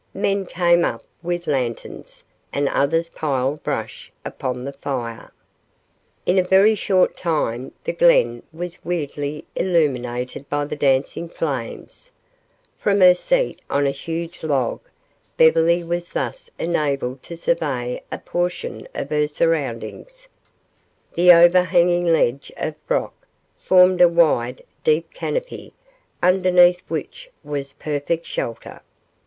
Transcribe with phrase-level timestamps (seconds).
[0.15, 5.31] Men came up with lanterns and others piled brush upon the fire.
[6.25, 12.09] In a very short time the glen was weirdly illuminated by the dancing flames.
[12.79, 14.79] From her seat on a huge log,
[15.37, 20.27] Beverly was thus enabled to survey a portion of her surroundings.
[21.13, 23.27] The overhanging ledge of rock
[23.59, 25.73] formed a wide, deep canopy,
[26.23, 28.81] underneath which was perfect shelter.